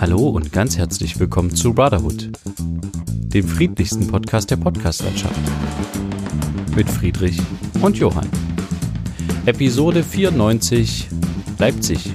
[0.00, 5.40] Hallo und ganz herzlich willkommen zu Brotherhood, dem friedlichsten Podcast der Podcastlandschaft.
[6.76, 7.40] Mit Friedrich
[7.82, 8.28] und Johann.
[9.46, 11.08] Episode 94
[11.58, 12.12] Leipzig.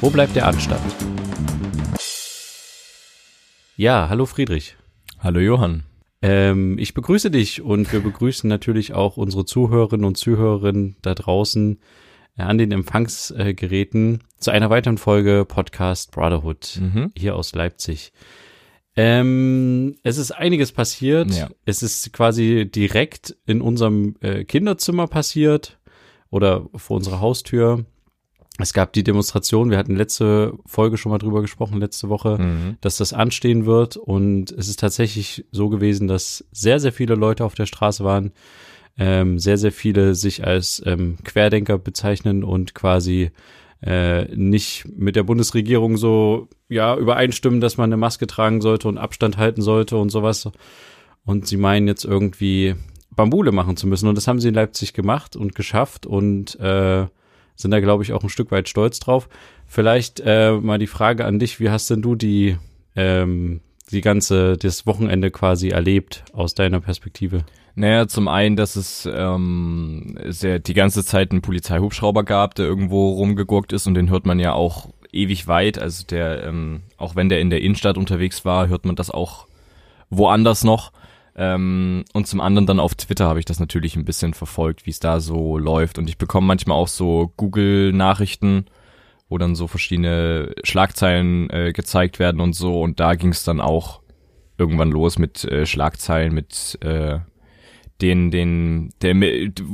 [0.00, 0.80] Wo bleibt der Anstand?
[3.76, 4.76] Ja, hallo Friedrich.
[5.18, 5.82] Hallo Johann.
[6.22, 11.78] Ähm, ich begrüße dich und wir begrüßen natürlich auch unsere Zuhörerinnen und Zuhörerinnen da draußen
[12.36, 17.12] an den Empfangsgeräten zu einer weiteren Folge Podcast Brotherhood Mhm.
[17.16, 18.12] hier aus Leipzig.
[18.96, 21.30] Ähm, es ist einiges passiert.
[21.32, 21.48] Ja.
[21.66, 25.78] Es ist quasi direkt in unserem äh, Kinderzimmer passiert
[26.30, 27.84] oder vor unserer Haustür.
[28.58, 32.76] Es gab die Demonstration, wir hatten letzte Folge schon mal drüber gesprochen, letzte Woche, Mhm.
[32.80, 33.98] dass das anstehen wird.
[33.98, 38.32] Und es ist tatsächlich so gewesen, dass sehr, sehr viele Leute auf der Straße waren,
[38.98, 43.30] ähm, sehr, sehr viele sich als ähm, Querdenker bezeichnen und quasi
[43.82, 48.98] äh, nicht mit der Bundesregierung so ja übereinstimmen, dass man eine Maske tragen sollte und
[48.98, 50.48] Abstand halten sollte und sowas.
[51.24, 52.74] Und sie meinen jetzt irgendwie
[53.14, 54.08] Bambule machen zu müssen.
[54.08, 57.06] Und das haben sie in Leipzig gemacht und geschafft und äh,
[57.56, 59.28] sind da, glaube ich, auch ein Stück weit stolz drauf.
[59.66, 62.56] Vielleicht äh, mal die Frage an dich, wie hast denn du die,
[62.94, 67.44] ähm, die ganze, das Wochenende quasi erlebt aus deiner Perspektive?
[67.78, 73.10] Naja, zum einen, dass es ähm, sehr, die ganze Zeit einen Polizeihubschrauber gab, der irgendwo
[73.10, 75.78] rumgegurkt ist und den hört man ja auch ewig weit.
[75.78, 79.46] Also der, ähm, auch wenn der in der Innenstadt unterwegs war, hört man das auch
[80.08, 80.90] woanders noch.
[81.36, 84.90] Ähm, und zum anderen dann auf Twitter habe ich das natürlich ein bisschen verfolgt, wie
[84.90, 85.98] es da so läuft.
[85.98, 88.66] Und ich bekomme manchmal auch so Google-Nachrichten,
[89.28, 92.80] wo dann so verschiedene Schlagzeilen äh, gezeigt werden und so.
[92.80, 94.00] Und da ging es dann auch
[94.56, 97.18] irgendwann los mit äh, Schlagzeilen, mit äh,
[98.00, 99.14] den, den, der,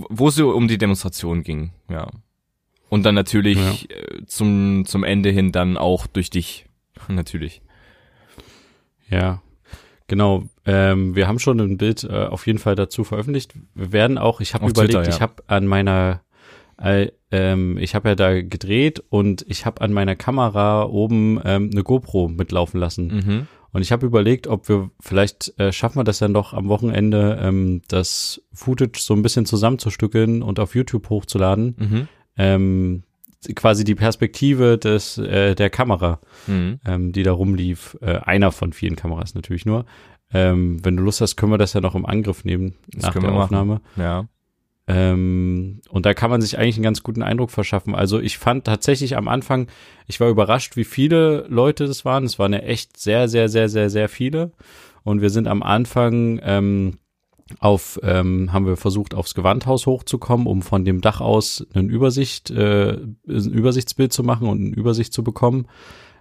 [0.09, 2.09] wo es so um die Demonstration ging, ja.
[2.89, 6.67] Und dann natürlich äh, zum, zum Ende hin dann auch durch dich,
[7.09, 7.63] natürlich.
[9.09, 9.43] Ja,
[10.09, 10.45] genau.
[10.67, 13.55] Ähm, wir haben schon ein Bild äh, auf jeden Fall dazu veröffentlicht.
[13.75, 15.17] Wir werden auch, ich habe überlegt, Twitter, ja.
[15.17, 16.21] ich habe an meiner,
[16.79, 21.71] äh, ähm, ich habe ja da gedreht und ich habe an meiner Kamera oben ähm,
[21.73, 23.07] eine GoPro mitlaufen lassen.
[23.07, 23.47] Mhm.
[23.73, 27.39] Und ich habe überlegt, ob wir vielleicht äh, schaffen wir das dann doch am Wochenende,
[27.41, 31.77] ähm, das Footage so ein bisschen zusammenzustückeln und auf YouTube hochzuladen.
[31.79, 32.09] Mhm.
[32.37, 33.03] Ähm,
[33.57, 36.81] quasi die Perspektive des äh, der Kamera Mhm.
[36.87, 37.97] ähm, die da rumlief.
[38.01, 39.85] Äh, einer von vielen Kameras natürlich nur.
[40.35, 43.13] Ähm, wenn du Lust hast, können wir das ja noch im Angriff nehmen Das nach
[43.15, 43.35] der machen.
[43.37, 43.81] Aufnahme.
[43.97, 44.27] Ja.
[44.89, 47.95] Ähm, und da kann man sich eigentlich einen ganz guten Eindruck verschaffen.
[47.95, 49.69] Also ich fand tatsächlich am Anfang,
[50.07, 52.25] ich war überrascht, wie viele Leute das waren.
[52.25, 54.53] Es waren ja echt sehr, sehr, sehr, sehr, sehr viele.
[55.05, 56.99] Und wir sind am Anfang ähm,
[57.61, 62.51] auf, ähm, haben wir versucht, aufs Gewandhaus hochzukommen, um von dem Dach aus eine Übersicht,
[62.51, 65.67] äh, ein Übersichtsbild zu machen und eine Übersicht zu bekommen.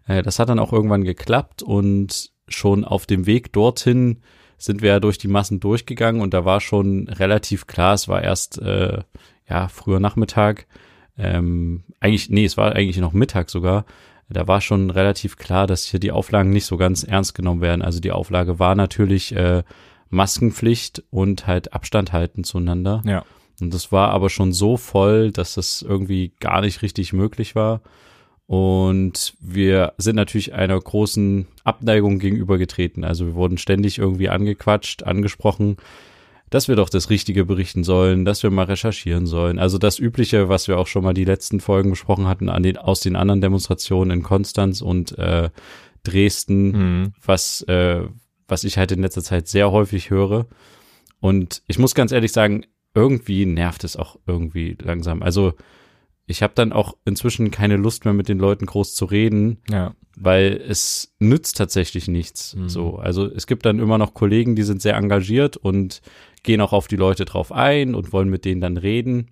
[0.06, 4.22] Äh, das hat dann auch irgendwann geklappt und schon auf dem Weg dorthin
[4.62, 8.22] sind wir ja durch die Massen durchgegangen und da war schon relativ klar, es war
[8.22, 9.00] erst äh,
[9.50, 10.68] ja früher Nachmittag,
[11.18, 13.86] ähm, eigentlich nee, es war eigentlich noch Mittag sogar.
[14.30, 17.82] Da war schon relativ klar, dass hier die Auflagen nicht so ganz ernst genommen werden.
[17.82, 19.64] Also die Auflage war natürlich äh,
[20.10, 23.02] Maskenpflicht und halt Abstand halten zueinander.
[23.06, 23.26] Ja.
[23.60, 27.82] Und das war aber schon so voll, dass das irgendwie gar nicht richtig möglich war.
[28.52, 33.06] Und wir sind natürlich einer großen Abneigung gegenübergetreten.
[33.06, 35.78] Also wir wurden ständig irgendwie angequatscht, angesprochen,
[36.50, 39.58] dass wir doch das Richtige berichten sollen, dass wir mal recherchieren sollen.
[39.58, 42.76] Also das Übliche, was wir auch schon mal die letzten Folgen besprochen hatten an den,
[42.78, 45.50] aus den anderen Demonstrationen in Konstanz und äh,
[46.04, 47.14] Dresden, Mhm.
[47.24, 48.02] was, äh,
[48.50, 50.46] was ich halt in letzter Zeit sehr häufig höre.
[51.22, 55.24] Und ich muss ganz ehrlich sagen, irgendwie nervt es auch irgendwie langsam.
[55.24, 55.54] Also
[56.28, 59.94] ich habe dann auch inzwischen keine Lust mehr mit den Leuten groß zu reden, Ja.
[60.16, 62.56] weil es nützt tatsächlich nichts.
[62.56, 62.70] Mhm.
[62.70, 66.02] So, also es gibt dann immer noch Kollegen, die sind sehr engagiert und
[66.44, 69.30] gehen auch auf die Leute drauf ein und wollen mit denen dann reden.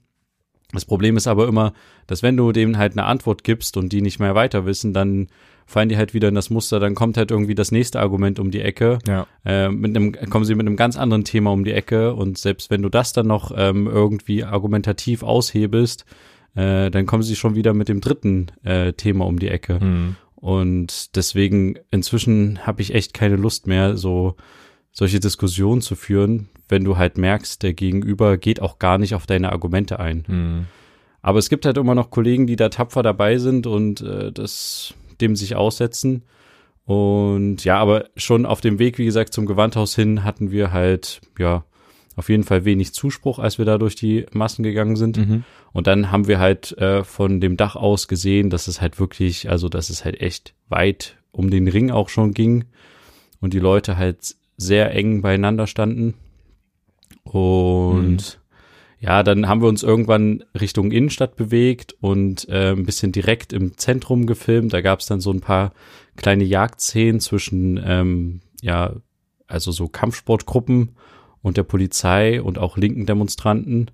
[0.72, 1.74] Das Problem ist aber immer,
[2.06, 5.28] dass wenn du denen halt eine Antwort gibst und die nicht mehr weiter wissen, dann
[5.66, 8.52] fallen die halt wieder in das Muster, dann kommt halt irgendwie das nächste Argument um
[8.52, 9.00] die Ecke.
[9.08, 9.26] Ja.
[9.46, 12.70] Äh, mit einem, kommen sie mit einem ganz anderen Thema um die Ecke und selbst
[12.70, 16.06] wenn du das dann noch ähm, irgendwie argumentativ aushebelst,
[16.56, 19.80] äh, dann kommen sie schon wieder mit dem dritten äh, Thema um die Ecke.
[19.80, 20.16] Mhm.
[20.36, 24.36] Und deswegen inzwischen habe ich echt keine Lust mehr, so
[24.92, 29.26] solche Diskussionen zu führen, wenn du halt merkst, der Gegenüber geht auch gar nicht auf
[29.26, 30.24] deine Argumente ein.
[30.28, 30.66] Mhm.
[31.22, 34.94] Aber es gibt halt immer noch Kollegen, die da tapfer dabei sind und äh, das
[35.20, 36.24] dem sich aussetzen.
[36.86, 41.22] Und ja, aber schon auf dem Weg, wie gesagt, zum Gewandhaus hin hatten wir halt,
[41.38, 41.66] ja,
[42.20, 45.18] auf jeden Fall wenig Zuspruch, als wir da durch die Massen gegangen sind.
[45.18, 45.46] Mhm.
[45.72, 49.50] Und dann haben wir halt äh, von dem Dach aus gesehen, dass es halt wirklich,
[49.50, 52.66] also dass es halt echt weit um den Ring auch schon ging
[53.40, 56.16] und die Leute halt sehr eng beieinander standen.
[57.24, 58.20] Und mhm.
[59.00, 63.78] ja, dann haben wir uns irgendwann Richtung Innenstadt bewegt und äh, ein bisschen direkt im
[63.78, 64.74] Zentrum gefilmt.
[64.74, 65.72] Da gab es dann so ein paar
[66.18, 68.94] kleine Jagdszenen zwischen, ähm, ja,
[69.48, 70.98] also so Kampfsportgruppen
[71.42, 73.92] und der Polizei und auch linken Demonstranten.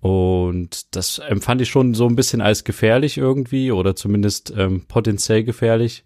[0.00, 5.44] Und das empfand ich schon so ein bisschen als gefährlich irgendwie oder zumindest ähm, potenziell
[5.44, 6.04] gefährlich.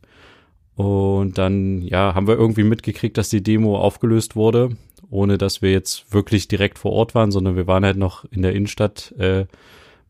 [0.75, 4.77] Und dann, ja, haben wir irgendwie mitgekriegt, dass die Demo aufgelöst wurde,
[5.09, 8.43] ohne dass wir jetzt wirklich direkt vor Ort waren, sondern wir waren halt noch in
[8.43, 9.47] der Innenstadt äh,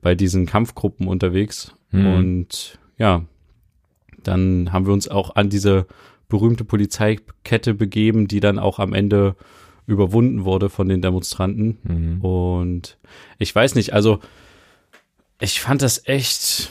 [0.01, 1.75] bei diesen Kampfgruppen unterwegs.
[1.91, 2.07] Mhm.
[2.15, 3.25] Und ja,
[4.23, 5.87] dann haben wir uns auch an diese
[6.29, 9.37] berühmte Polizeikette begeben, die dann auch am Ende
[9.87, 11.79] überwunden wurde von den Demonstranten.
[11.83, 12.21] Mhm.
[12.21, 12.99] Und
[13.39, 14.21] ich weiß nicht, also
[15.41, 16.71] ich fand das echt,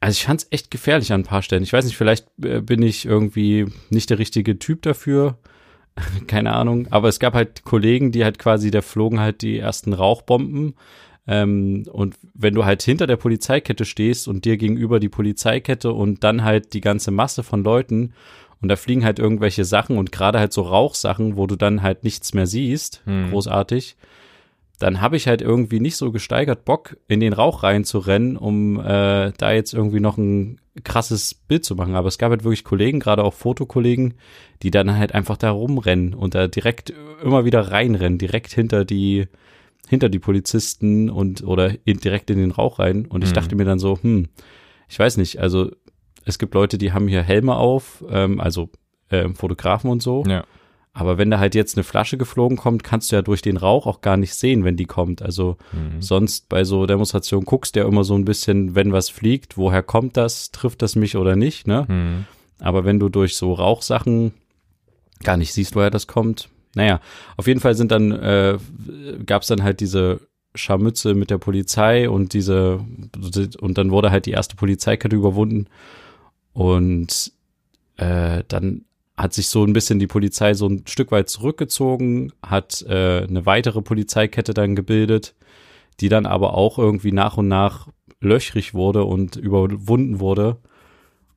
[0.00, 1.62] also ich fand es echt gefährlich an ein paar Stellen.
[1.62, 5.38] Ich weiß nicht, vielleicht äh, bin ich irgendwie nicht der richtige Typ dafür.
[6.26, 6.88] Keine Ahnung.
[6.90, 10.74] Aber es gab halt Kollegen, die halt quasi, da flogen halt die ersten Rauchbomben.
[11.26, 16.24] Ähm, und wenn du halt hinter der Polizeikette stehst und dir gegenüber die Polizeikette und
[16.24, 18.14] dann halt die ganze Masse von Leuten
[18.62, 22.04] und da fliegen halt irgendwelche Sachen und gerade halt so Rauchsachen, wo du dann halt
[22.04, 23.30] nichts mehr siehst, hm.
[23.30, 23.96] großartig.
[24.78, 29.32] Dann habe ich halt irgendwie nicht so gesteigert Bock, in den Rauch reinzurennen, um äh,
[29.36, 31.94] da jetzt irgendwie noch ein krasses Bild zu machen.
[31.94, 34.14] Aber es gab halt wirklich Kollegen, gerade auch Fotokollegen,
[34.62, 39.26] die dann halt einfach da rumrennen und da direkt immer wieder reinrennen, direkt hinter die
[39.88, 43.06] hinter die Polizisten und oder in, direkt in den Rauch rein.
[43.06, 43.34] Und ich mhm.
[43.34, 44.28] dachte mir dann so, hm,
[44.88, 45.70] ich weiß nicht, also
[46.24, 48.70] es gibt Leute, die haben hier Helme auf, ähm, also
[49.08, 50.24] äh, Fotografen und so.
[50.26, 50.44] Ja.
[50.92, 53.86] Aber wenn da halt jetzt eine Flasche geflogen kommt, kannst du ja durch den Rauch
[53.86, 55.22] auch gar nicht sehen, wenn die kommt.
[55.22, 56.02] Also mhm.
[56.02, 59.82] sonst bei so Demonstrationen guckst du ja immer so ein bisschen, wenn was fliegt, woher
[59.82, 61.86] kommt das, trifft das mich oder nicht, ne?
[61.88, 62.24] Mhm.
[62.58, 64.34] Aber wenn du durch so Rauchsachen
[65.22, 67.00] gar nicht siehst, woher das kommt, naja,
[67.36, 68.58] auf jeden Fall sind dann, äh,
[69.24, 70.20] gab es dann halt diese
[70.54, 72.84] Scharmütze mit der Polizei und diese,
[73.60, 75.68] und dann wurde halt die erste Polizeikette überwunden
[76.52, 77.32] und
[77.96, 78.84] äh, dann
[79.16, 83.44] hat sich so ein bisschen die Polizei so ein Stück weit zurückgezogen, hat äh, eine
[83.44, 85.34] weitere Polizeikette dann gebildet,
[86.00, 87.88] die dann aber auch irgendwie nach und nach
[88.20, 90.56] löchrig wurde und überwunden wurde.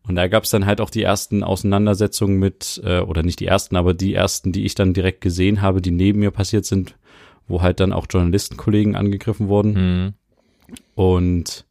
[0.07, 3.47] Und da gab es dann halt auch die ersten Auseinandersetzungen mit, äh, oder nicht die
[3.47, 6.95] ersten, aber die ersten, die ich dann direkt gesehen habe, die neben mir passiert sind,
[7.47, 9.73] wo halt dann auch Journalistenkollegen angegriffen wurden.
[9.73, 10.13] Mhm.
[10.95, 11.65] Und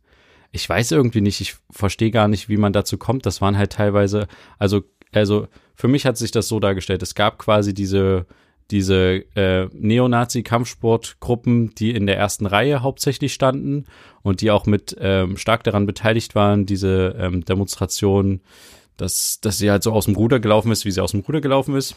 [0.53, 3.27] ich weiß irgendwie nicht, ich verstehe gar nicht, wie man dazu kommt.
[3.27, 4.29] Das waren halt teilweise,
[4.59, 7.03] also, also für mich hat sich das so dargestellt.
[7.03, 8.27] Es gab quasi diese,
[8.71, 13.87] diese äh, Neonazi-Kampfsportgruppen, die in der ersten Reihe hauptsächlich standen
[14.23, 18.43] und die auch mit ähm, stark daran beteiligt waren, diese ähm, Demonstration,
[18.99, 21.41] dass, dass sie halt so aus dem Ruder gelaufen ist, wie sie aus dem Ruder
[21.41, 21.97] gelaufen ist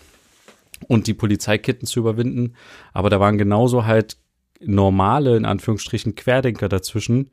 [0.88, 2.54] und die Polizeikitten zu überwinden.
[2.94, 4.16] Aber da waren genauso halt
[4.62, 7.32] normale, in Anführungsstrichen, Querdenker dazwischen,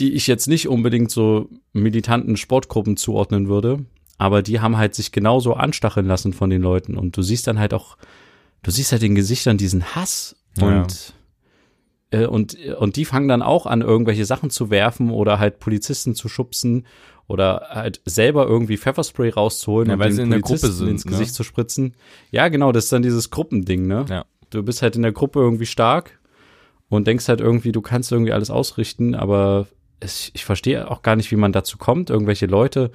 [0.00, 3.84] die ich jetzt nicht unbedingt so militanten Sportgruppen zuordnen würde,
[4.18, 7.58] aber die haben halt sich genauso anstacheln lassen von den Leuten und du siehst dann
[7.58, 7.96] halt auch,
[8.62, 11.14] du siehst halt den Gesichtern diesen Hass und
[12.10, 16.14] äh, und und die fangen dann auch an irgendwelche Sachen zu werfen oder halt Polizisten
[16.14, 16.86] zu schubsen
[17.28, 21.04] oder halt selber irgendwie Pfefferspray rauszuholen ja, und den in Polizisten der Gruppe sind, ins
[21.04, 21.10] ne?
[21.12, 21.94] Gesicht zu spritzen.
[22.32, 24.06] Ja, genau, das ist dann dieses Gruppending, ne?
[24.08, 24.24] Ja.
[24.50, 26.18] Du bist halt in der Gruppe irgendwie stark
[26.88, 29.68] und denkst halt irgendwie, du kannst irgendwie alles ausrichten, aber
[30.00, 32.10] es, ich verstehe auch gar nicht, wie man dazu kommt.
[32.10, 32.90] Irgendwelche Leute,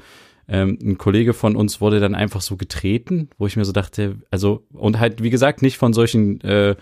[0.48, 4.18] ähm, ein Kollege von uns wurde dann einfach so getreten, wo ich mir so dachte,
[4.30, 6.76] also, und halt, wie gesagt, nicht von solchen, äh,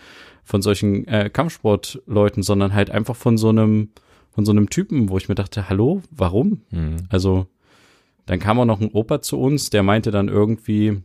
[0.43, 3.89] von solchen äh, Kampfsportleuten, sondern halt einfach von so einem,
[4.31, 6.63] von so einem Typen, wo ich mir dachte, hallo, warum?
[6.71, 6.97] Mhm.
[7.09, 7.47] Also,
[8.25, 11.01] dann kam auch noch ein Opa zu uns, der meinte dann irgendwie,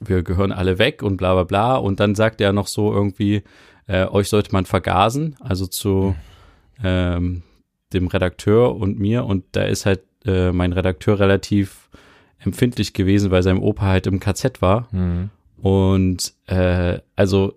[0.00, 1.76] wir gehören alle weg und bla bla bla.
[1.76, 3.42] Und dann sagt er noch so irgendwie,
[3.86, 6.14] äh, euch sollte man vergasen, also zu,
[6.78, 6.84] mhm.
[6.84, 7.42] ähm,
[7.92, 11.88] dem Redakteur und mir und da ist halt äh, mein Redakteur relativ
[12.38, 14.88] empfindlich gewesen, weil sein Opa halt im KZ war.
[14.92, 15.30] Mhm.
[15.60, 17.54] Und äh, also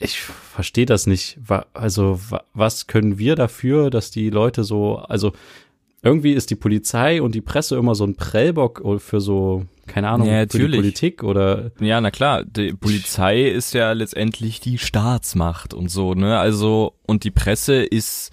[0.00, 1.38] ich verstehe das nicht.
[1.74, 2.18] Also
[2.54, 5.32] was können wir dafür, dass die Leute so, also
[6.02, 10.28] irgendwie ist die Polizei und die Presse immer so ein Prellbock für so, keine Ahnung,
[10.28, 11.72] ja, für die Politik oder.
[11.80, 16.38] Ja, na klar, die Polizei ist ja letztendlich die Staatsmacht und so, ne?
[16.38, 18.30] Also, und die Presse ist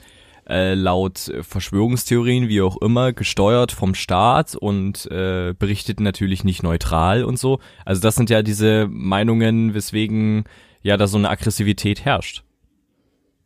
[0.50, 7.24] äh, laut Verschwörungstheorien, wie auch immer, gesteuert vom Staat und äh, berichtet natürlich nicht neutral
[7.24, 7.60] und so.
[7.86, 10.46] Also das sind ja diese Meinungen, weswegen
[10.82, 12.44] ja da so eine Aggressivität herrscht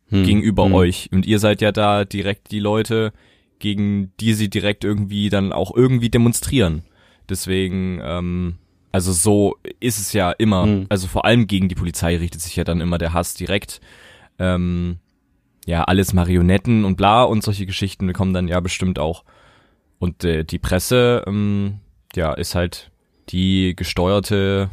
[0.08, 0.24] hm.
[0.24, 0.74] gegenüber hm.
[0.74, 1.08] euch.
[1.12, 3.12] Und ihr seid ja da direkt die Leute,
[3.58, 6.82] gegen die sie direkt irgendwie dann auch irgendwie demonstrieren.
[7.28, 8.56] Deswegen, ähm,
[8.90, 10.66] also so ist es ja immer.
[10.66, 10.86] Mhm.
[10.88, 13.80] Also vor allem gegen die Polizei richtet sich ja dann immer der Hass direkt.
[14.38, 14.98] Ähm,
[15.66, 19.24] ja, alles Marionetten und bla und solche Geschichten kommen dann ja bestimmt auch.
[19.98, 21.80] Und äh, die Presse, ähm,
[22.14, 22.90] ja, ist halt
[23.28, 24.70] die gesteuerte,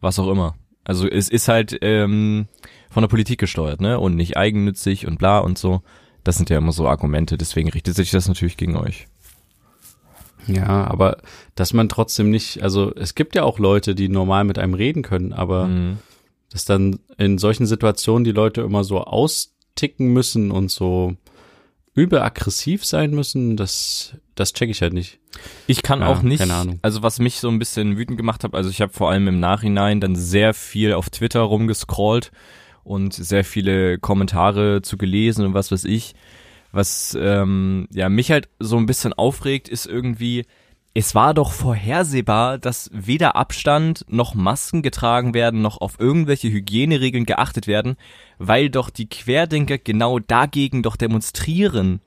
[0.00, 0.56] was auch immer.
[0.84, 2.48] Also es ist halt ähm,
[2.90, 4.00] von der Politik gesteuert, ne?
[4.00, 5.82] Und nicht eigennützig und bla und so.
[6.24, 9.06] Das sind ja immer so Argumente, deswegen richtet sich das natürlich gegen euch.
[10.48, 11.18] Ja, aber
[11.54, 15.02] dass man trotzdem nicht, also es gibt ja auch Leute, die normal mit einem reden
[15.02, 15.98] können, aber Mhm.
[16.50, 19.00] dass dann in solchen Situationen die Leute immer so
[19.72, 21.14] austicken müssen und so
[21.94, 25.18] übel aggressiv sein müssen, das, das check ich halt nicht.
[25.66, 26.78] Ich kann Ja, auch nicht, keine Ahnung.
[26.82, 29.40] also was mich so ein bisschen wütend gemacht hat, also ich habe vor allem im
[29.40, 32.32] Nachhinein dann sehr viel auf Twitter rumgescrollt
[32.84, 36.14] und sehr viele Kommentare zu gelesen und was weiß ich.
[36.74, 40.46] Was ähm, ja mich halt so ein bisschen aufregt, ist irgendwie,
[40.94, 47.24] es war doch vorhersehbar, dass weder Abstand noch Masken getragen werden, noch auf irgendwelche Hygieneregeln
[47.24, 47.96] geachtet werden,
[48.38, 52.02] weil doch die Querdenker genau dagegen doch demonstrieren.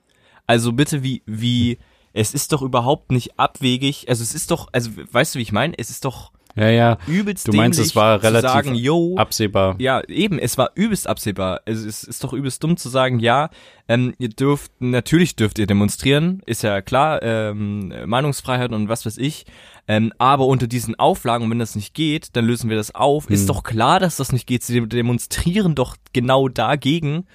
[0.46, 1.78] Also bitte, wie, wie,
[2.12, 5.52] es ist doch überhaupt nicht abwegig, also es ist doch, also weißt du, wie ich
[5.52, 5.74] meine?
[5.76, 9.76] Es ist doch Ja, ja, übelst du meinst, es war relativ sagen, yo, absehbar.
[9.78, 11.60] ja, eben, es war übelst absehbar.
[11.66, 13.50] Es ist, ist doch übelst dumm zu sagen, ja,
[13.88, 19.18] ähm, ihr dürft, natürlich dürft ihr demonstrieren, ist ja klar, ähm, Meinungsfreiheit und was weiß
[19.18, 19.44] ich.
[19.86, 23.28] Ähm, aber unter diesen Auflagen, und wenn das nicht geht, dann lösen wir das auf.
[23.30, 23.46] Ist Hm.
[23.48, 24.62] doch klar, dass das nicht geht.
[24.62, 27.26] Sie demonstrieren doch genau dagegen.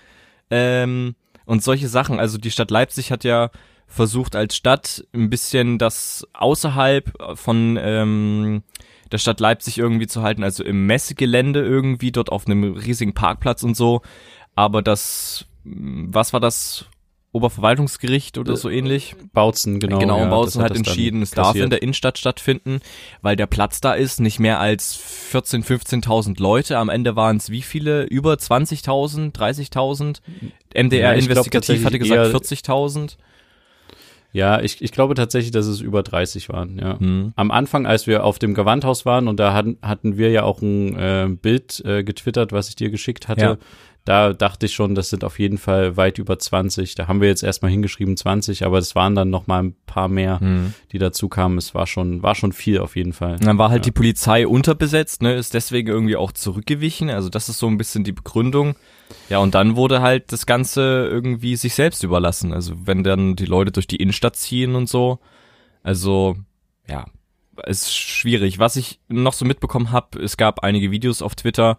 [0.50, 2.20] Ähm, und solche Sachen.
[2.20, 3.51] Also die Stadt Leipzig hat ja
[3.88, 8.63] versucht als Stadt ein bisschen das außerhalb von ähm,
[9.12, 13.63] der Stadt Leipzig irgendwie zu halten, also im Messegelände irgendwie, dort auf einem riesigen Parkplatz
[13.63, 14.01] und so.
[14.56, 16.86] Aber das, was war das?
[17.34, 19.15] Oberverwaltungsgericht oder so ähnlich?
[19.32, 20.00] Bautzen, genau.
[20.00, 22.82] Genau, ja, Bautzen hat dann entschieden, es darf in der Innenstadt stattfinden,
[23.22, 25.00] weil der Platz da ist, nicht mehr als
[25.32, 25.63] 14.000,
[26.03, 26.77] 15.000 Leute.
[26.77, 28.03] Am Ende waren es wie viele?
[28.03, 30.20] Über 20.000, 30.000?
[30.75, 33.15] MDR Ja, ich glaub Investigativ hatte gesagt eher- 40.000.
[34.33, 37.00] Ja, ich, ich glaube tatsächlich, dass es über 30 waren, ja.
[37.00, 37.33] Hm.
[37.35, 40.61] Am Anfang, als wir auf dem Gewandhaus waren und da hatten, hatten wir ja auch
[40.61, 43.41] ein äh, Bild äh, getwittert, was ich dir geschickt hatte.
[43.41, 43.57] Ja.
[44.03, 46.96] Da dachte ich schon, das sind auf jeden Fall weit über 20.
[46.96, 50.08] Da haben wir jetzt erstmal hingeschrieben 20, aber es waren dann noch mal ein paar
[50.08, 50.74] mehr, Hm.
[50.91, 51.60] die dazu kamen.
[51.60, 53.34] Es war schon, war schon viel auf jeden Fall.
[53.34, 53.89] Und dann war halt Ja.
[53.89, 57.12] die Polizei unterbesetzt, ne, ist deswegen irgendwie auch zurückgewichen.
[57.12, 58.75] Also das ist so ein bisschen die Begründung.
[59.29, 62.53] Ja, und dann wurde halt das Ganze irgendwie sich selbst überlassen.
[62.53, 65.20] Also wenn dann die Leute durch die Innenstadt ziehen und so.
[65.84, 66.38] Also,
[66.89, 67.05] ja,
[67.65, 68.60] ist schwierig.
[68.60, 71.77] Was ich noch so mitbekommen habe, es gab einige Videos auf Twitter,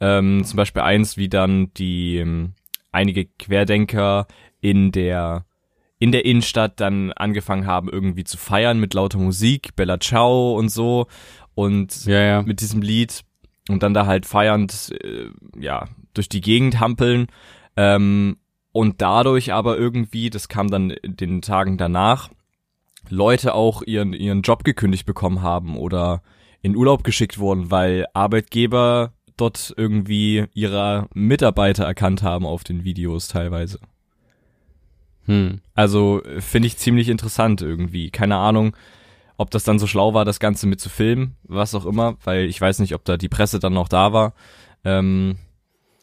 [0.00, 2.54] ähm, zum Beispiel eins, wie dann die ähm,
[2.92, 4.26] einige Querdenker
[4.60, 5.44] in der
[5.98, 10.68] in der Innenstadt dann angefangen haben, irgendwie zu feiern mit lauter Musik, Bella Ciao und
[10.68, 11.06] so.
[11.54, 12.42] Und Ja, ja.
[12.42, 13.24] mit diesem Lied
[13.68, 15.28] und dann da halt feiernd, äh,
[15.58, 17.28] ja, durch die Gegend hampeln.
[17.76, 18.36] Ähm,
[18.72, 22.30] und dadurch aber irgendwie, das kam dann in den Tagen danach,
[23.08, 26.22] Leute auch ihren, ihren Job gekündigt bekommen haben oder
[26.62, 33.28] in Urlaub geschickt wurden, weil Arbeitgeber dort irgendwie ihrer Mitarbeiter erkannt haben auf den Videos
[33.28, 33.80] teilweise.
[35.26, 35.60] Hm.
[35.74, 38.10] Also äh, finde ich ziemlich interessant irgendwie.
[38.10, 38.76] Keine Ahnung,
[39.36, 42.44] ob das dann so schlau war, das Ganze mit zu filmen, was auch immer, weil
[42.44, 44.34] ich weiß nicht, ob da die Presse dann noch da war.
[44.84, 45.36] Ähm,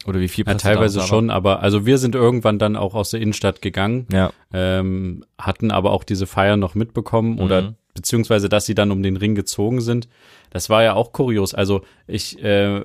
[0.07, 2.75] oder wie viel Ja, Presse da teilweise da schon, aber also wir sind irgendwann dann
[2.75, 4.07] auch aus der Innenstadt gegangen.
[4.11, 4.31] Ja.
[4.53, 7.75] ähm, hatten aber auch diese Feier noch mitbekommen oder Mhm.
[7.93, 10.07] beziehungsweise, dass sie dann um den Ring gezogen sind.
[10.49, 11.53] Das war ja auch kurios.
[11.53, 12.81] Also ich, äh,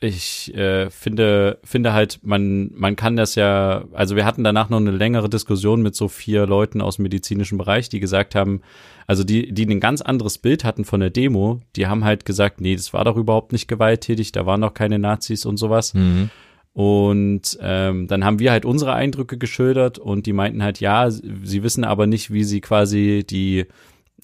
[0.00, 4.80] ich äh, finde, finde halt, man, man kann das ja, also wir hatten danach noch
[4.80, 8.62] eine längere Diskussion mit so vier Leuten aus dem medizinischen Bereich, die gesagt haben,
[9.06, 12.60] also die, die ein ganz anderes Bild hatten von der Demo, die haben halt gesagt,
[12.60, 15.94] nee, das war doch überhaupt nicht gewalttätig, da waren doch keine Nazis und sowas.
[15.94, 16.30] Mhm.
[16.74, 21.62] Und ähm, dann haben wir halt unsere Eindrücke geschildert und die meinten halt, ja, sie
[21.62, 23.66] wissen aber nicht, wie sie quasi die,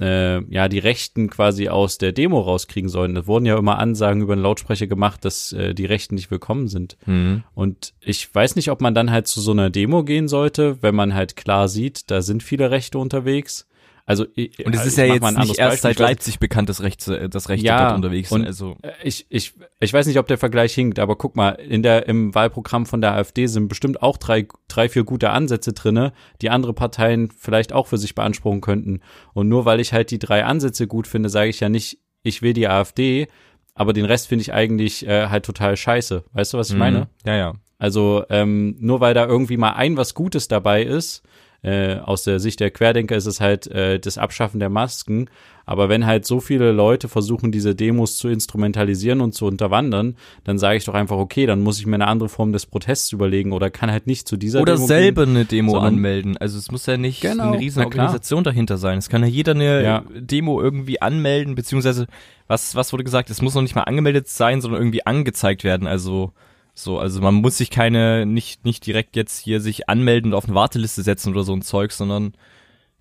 [0.00, 3.16] äh, ja, die Rechten quasi aus der Demo rauskriegen sollen.
[3.16, 6.68] Es wurden ja immer Ansagen über den Lautsprecher gemacht, dass äh, die Rechten nicht willkommen
[6.68, 6.96] sind.
[7.04, 7.42] Mhm.
[7.54, 10.94] Und ich weiß nicht, ob man dann halt zu so einer Demo gehen sollte, wenn
[10.94, 13.66] man halt klar sieht, da sind viele Rechte unterwegs.
[14.08, 15.80] Also ich- Und es ich ist ja jetzt nicht erst Beispiel.
[15.80, 18.46] seit Leipzig bekannt, dass Rechte, dass Rechte Ja, dort unterwegs sind.
[18.46, 21.82] Also Äh, Ich, ich, ich weiß nicht, ob der Vergleich hinkt, aber guck mal, in
[21.82, 26.14] der, im Wahlprogramm von der AfD sind bestimmt auch drei, drei, vier gute Ansätze drinne,
[26.40, 29.00] die andere Parteien vielleicht auch für sich beanspruchen könnten.
[29.34, 32.40] Und nur weil ich halt die drei Ansätze gut finde, sage ich ja nicht, ich
[32.40, 33.28] will die AfD,
[33.74, 36.24] aber den Rest finde ich eigentlich äh, halt total scheiße.
[36.32, 37.00] Weißt du, was ich meine?
[37.00, 37.06] Mhm.
[37.26, 37.52] Ja, ja.
[37.80, 41.22] Also ähm, nur weil da irgendwie mal ein was Gutes dabei ist,
[41.62, 45.28] äh, aus der Sicht der Querdenker ist es halt äh, das Abschaffen der Masken.
[45.66, 50.58] Aber wenn halt so viele Leute versuchen, diese Demos zu instrumentalisieren und zu unterwandern, dann
[50.58, 53.52] sage ich doch einfach, okay, dann muss ich mir eine andere Form des Protests überlegen
[53.52, 56.38] oder kann halt nicht zu dieser Oder Demo selber gehen, eine Demo anmelden.
[56.38, 57.84] Also es muss ja nicht Genau, eine riesen.
[57.84, 58.96] Organisation dahinter sein.
[58.96, 60.04] Es kann ja jeder eine Ja.
[60.18, 62.06] Demo irgendwie anmelden, beziehungsweise
[62.46, 63.28] was, was wurde gesagt?
[63.28, 65.86] Es muss noch nicht mal angemeldet sein, sondern irgendwie angezeigt werden.
[65.86, 66.32] Also
[66.78, 70.44] so, also man muss sich keine, nicht, nicht direkt jetzt hier sich anmelden und auf
[70.44, 72.34] eine Warteliste setzen oder so ein Zeug, sondern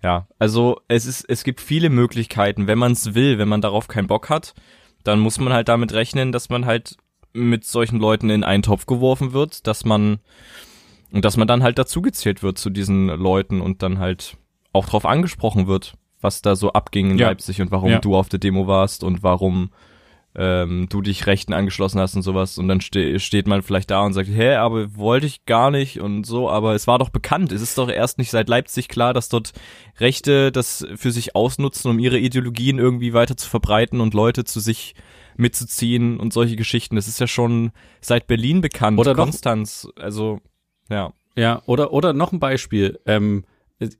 [0.02, 3.88] ja, also es ist, es gibt viele Möglichkeiten, wenn man es will, wenn man darauf
[3.88, 4.54] keinen Bock hat,
[5.04, 6.96] dann muss man halt damit rechnen, dass man halt
[7.32, 10.18] mit solchen Leuten in einen Topf geworfen wird, dass man
[11.12, 14.36] und dass man dann halt dazugezählt wird zu diesen Leuten und dann halt
[14.72, 17.28] auch drauf angesprochen wird, was da so abging in Ja.
[17.28, 17.98] Leipzig und warum Ja.
[18.00, 19.70] du auf der Demo warst und warum
[20.34, 22.58] ähm, du dich Rechten angeschlossen hast und sowas.
[22.58, 26.00] Und dann ste steht man vielleicht da und sagt, hä, aber wollte ich gar nicht
[26.00, 27.52] und so, aber es war doch bekannt.
[27.52, 29.52] Es ist doch erst nicht seit Leipzig klar, dass dort
[29.98, 34.60] Rechte das für sich ausnutzen, um ihre Ideologien irgendwie weiter zu verbreiten und Leute zu
[34.60, 34.94] sich
[35.36, 36.96] mitzuziehen und solche Geschichten.
[36.96, 37.70] Das ist ja schon
[38.00, 38.98] seit Berlin bekannt.
[38.98, 40.40] Oder Konstanz, also
[40.90, 41.12] ja.
[41.36, 42.98] Ja, oder, oder noch ein Beispiel.
[43.06, 43.44] Ähm,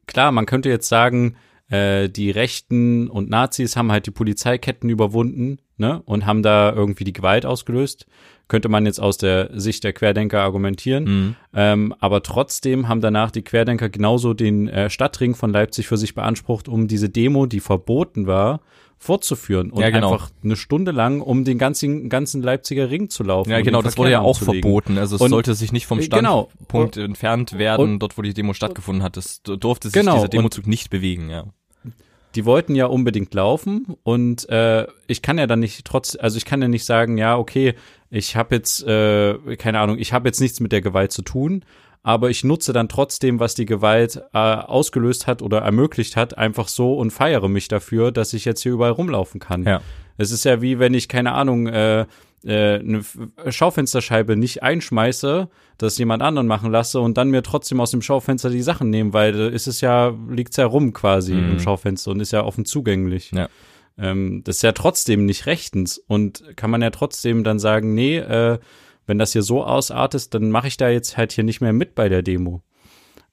[0.07, 1.37] klar, man könnte jetzt sagen,
[1.71, 7.05] äh, die Rechten und Nazis haben halt die Polizeiketten überwunden, ne, und haben da irgendwie
[7.05, 8.07] die Gewalt ausgelöst.
[8.49, 11.05] Könnte man jetzt aus der Sicht der Querdenker argumentieren.
[11.05, 11.37] Mhm.
[11.55, 16.15] Ähm, aber trotzdem haben danach die Querdenker genauso den äh, Stadtring von Leipzig für sich
[16.15, 18.61] beansprucht, um diese Demo, die verboten war,
[18.97, 20.13] fortzuführen und Ja, genau.
[20.15, 23.51] einfach eine Stunde lang um den ganzen, ganzen Leipziger Ring zu laufen.
[23.51, 24.99] Ja, und genau, das wurde ja auch verboten.
[24.99, 26.49] Also es Und- sollte sich nicht vom Äh, genau.
[26.55, 29.17] Standpunkt entfernt werden, und- dort wo die Demo stattgefunden hat.
[29.17, 31.45] Es d- durfte sich Genau, dieser und- Demozug nicht bewegen, ja.
[32.35, 36.45] Die wollten ja unbedingt laufen und äh, ich kann ja dann nicht trotz, also ich
[36.45, 37.75] kann ja nicht sagen, ja, okay,
[38.11, 41.65] ich habe jetzt, äh, keine Ahnung, ich habe jetzt nichts mit der Gewalt zu tun,
[42.03, 46.69] aber ich nutze dann trotzdem, was die Gewalt äh, ausgelöst hat oder ermöglicht hat, einfach
[46.69, 49.65] so und feiere mich dafür, dass ich jetzt hier überall rumlaufen kann.
[49.65, 49.81] Ja.
[50.17, 52.07] Es ist ja wie wenn ich, keine Ahnung, äh,
[52.47, 57.91] eine F- Schaufensterscheibe nicht einschmeiße, das jemand anderen machen lasse und dann mir trotzdem aus
[57.91, 61.53] dem Schaufenster die Sachen nehmen, weil äh, ist es ja, liegt's ja rum quasi Mhm.
[61.53, 63.33] im Schaufenster und ist ja offen zugänglich.
[63.33, 63.49] Ja.
[63.99, 68.19] Ähm, das ist ja trotzdem nicht rechtens und kann man ja trotzdem dann sagen, nee,
[68.19, 68.59] äh,
[69.07, 71.95] wenn das hier so ausartet, dann mache ich da jetzt halt hier nicht mehr mit
[71.95, 72.63] bei der Demo.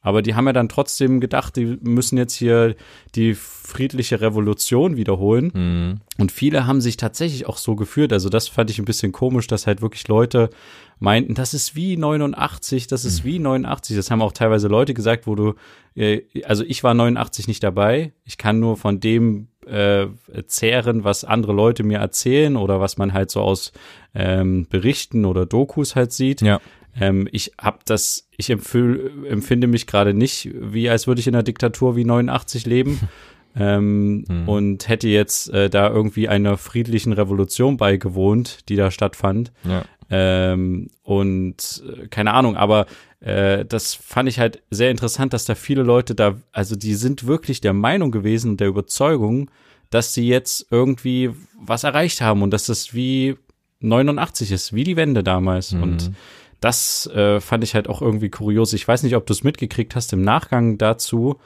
[0.06, 2.76] Aber die haben ja dann trotzdem gedacht, die müssen jetzt hier
[3.16, 5.52] die friedliche Revolution wiederholen.
[5.52, 6.02] Mhm.
[6.20, 8.14] Und viele haben sich tatsächlich auch so geführt.
[8.14, 10.52] Also das fand ich ein bisschen komisch, dass halt wirklich Leute
[11.00, 13.98] meinten, das ist wie 89, das ist wie 89.
[13.98, 15.56] Das haben auch teilweise Leute gesagt, wo du,
[15.96, 18.14] äh, also ich war 89 nicht dabei.
[18.26, 20.06] Ich kann nur von dem äh,
[20.46, 23.74] zehren, was andere Leute mir erzählen oder was man halt so aus
[24.14, 26.42] ähm, Berichten oder Dokus halt sieht.
[26.42, 26.62] Ja.
[27.00, 31.36] Ähm, ich habe das, ich empfühl, empfinde mich gerade nicht, wie als würde ich in
[31.36, 33.00] einer Diktatur wie 89 leben.
[33.56, 34.50] ähm, Mhm.
[34.50, 39.52] Und hätte jetzt äh, da irgendwie einer friedlichen Revolution beigewohnt, die da stattfand.
[39.64, 39.86] Ja.
[40.10, 42.86] Ähm, und äh, keine Ahnung, aber
[43.22, 47.26] äh, das fand ich halt sehr interessant, dass da viele Leute da, also die sind
[47.26, 49.50] wirklich der Meinung gewesen und der Überzeugung,
[49.90, 53.36] dass sie jetzt irgendwie was erreicht haben und dass das wie
[53.80, 55.72] 89 ist, wie die Wende damals.
[55.72, 55.84] Mhm.
[55.84, 56.12] Und
[56.62, 58.74] das äh, fand ich halt auch irgendwie kurios.
[58.74, 60.14] Ich weiß nicht, ob du es mitgekriegt hast.
[60.14, 61.38] Im Nachgang dazu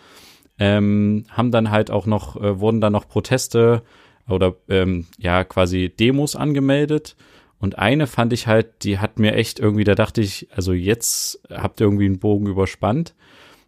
[0.58, 3.82] ähm, haben dann halt auch noch, äh, wurden dann noch Proteste
[4.28, 7.15] oder ähm, ja quasi Demos angemeldet.
[7.60, 11.41] Und eine fand ich halt, die hat mir echt irgendwie, da dachte ich, also jetzt
[11.50, 13.15] habt ihr irgendwie einen Bogen überspannt.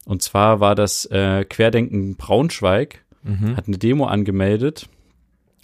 [0.05, 3.55] Und zwar war das äh, Querdenken Braunschweig, Mhm.
[3.55, 4.87] hat eine Demo angemeldet.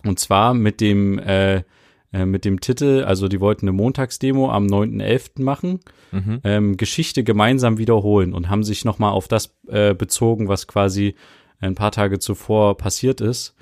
[0.04, 1.64] Und zwar mit dem, äh,
[2.18, 5.42] äh, mit dem Titel, also die wollten eine Montagsdemo am 9.11.
[5.44, 5.80] machen,
[6.12, 6.40] Mhm.
[6.44, 11.16] ähm, Geschichte gemeinsam wiederholen und haben sich nochmal auf das äh, bezogen, was quasi
[11.60, 13.54] ein paar Tage zuvor passiert ist.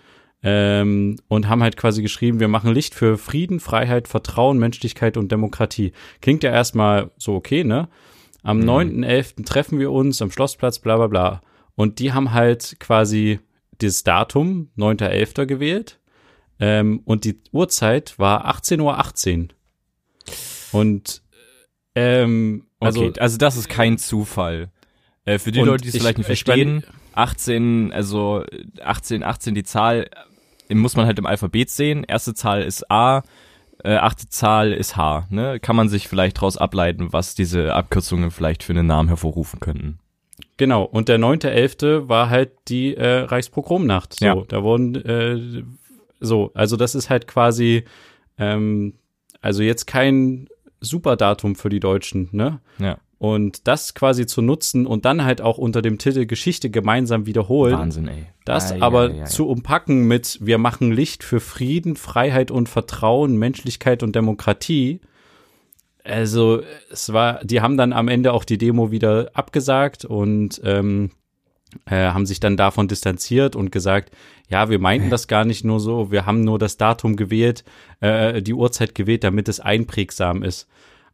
[0.44, 5.32] Ähm, und haben halt quasi geschrieben, wir machen Licht für Frieden, Freiheit, Vertrauen, Menschlichkeit und
[5.32, 5.91] Demokratie.
[6.22, 7.88] Klingt ja erstmal so okay, ne?
[8.44, 8.70] Am Mhm.
[8.70, 9.44] 9.11.
[9.46, 11.41] treffen wir uns am Schlossplatz, bla bla bla.
[11.74, 13.39] Und die haben halt quasi
[13.80, 15.48] das Datum, 9.11.
[15.48, 16.00] gewählt.
[16.60, 19.48] Ähm, und die Uhrzeit war 18.18 Uhr.
[20.72, 21.22] Und
[21.96, 24.70] ähm, also, okay, also das ist kein Zufall.
[25.26, 28.44] Äh, für die Leute, die es ich- vielleicht nicht ich verstehen, 18, also
[28.84, 30.10] 18, 18 die Zahl
[30.70, 32.04] äh, muss man halt im Alphabet sehen.
[32.04, 33.24] Erste Zahl ist A,
[33.84, 35.28] äh, achte Zahl ist H.
[35.30, 35.60] Ne?
[35.60, 40.00] Kann man sich vielleicht daraus ableiten, was diese Abkürzungen vielleicht für einen Namen hervorrufen könnten.
[40.58, 42.08] Genau, und der 9.11.
[42.10, 44.13] war halt die äh, Reichspogromnacht.
[44.20, 44.36] So, Ja.
[44.48, 45.63] da wurden äh,
[46.19, 47.84] so, also das ist halt quasi
[48.38, 48.93] ähm,
[49.41, 50.47] also jetzt kein
[50.82, 52.62] Superdatum für die Deutschen, ne?
[52.80, 52.97] Ja.
[53.17, 57.78] und das quasi zu nutzen und dann halt auch unter dem Titel Geschichte gemeinsam wiederholen.
[57.78, 58.25] Wahnsinn, ey.
[58.43, 59.25] Das Ei, aber ei, ei, ei.
[59.25, 64.99] zu umpacken mit wir machen Licht für Frieden, Freiheit und Vertrauen, Menschlichkeit und Demokratie.
[66.04, 71.12] Also es war, die haben dann am Ende auch die Demo wieder abgesagt und ähm,
[71.86, 74.12] äh, haben sich dann davon distanziert und gesagt,
[74.50, 77.64] ja, wir meinten das gar nicht nur so, wir haben nur das Datum gewählt,
[78.00, 80.68] äh, die Uhrzeit gewählt, damit es einprägsam ist.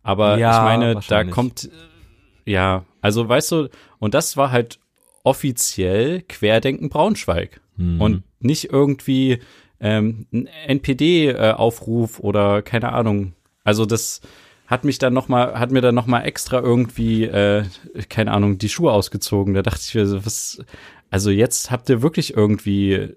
[0.04, 1.70] Aber Ja, ich meine, da kommt,
[2.46, 3.70] ja, also weißt du,
[4.00, 4.80] und das war halt
[5.24, 8.02] offiziell Querdenken Braunschweig Mhm.
[8.02, 9.40] und nicht irgendwie
[9.80, 13.34] ähm, ein NPD-Aufruf äh, oder keine Ahnung.
[13.64, 14.22] Also das
[14.72, 17.66] hat mich dann noch mal, hat mir dann noch mal extra irgendwie, äh,
[18.10, 19.54] keine Ahnung, die Schuhe ausgezogen.
[19.54, 20.64] Da dachte ich mir so, was,
[21.12, 23.10] also jetzt habt ihr wirklich irgendwie